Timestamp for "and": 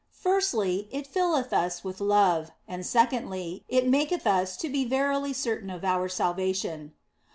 2.67-2.83